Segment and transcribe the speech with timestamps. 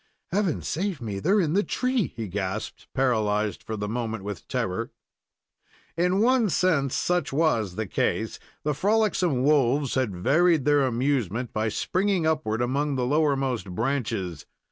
[0.31, 1.19] "Heaven save me!
[1.19, 4.89] they're in the tree!" he gasped, paralyzed for the moment with terror.
[5.95, 8.39] In one sense, such was the case.
[8.63, 14.47] The frolicsome wolves had varied their amusement by springing upward among the lowermost branches.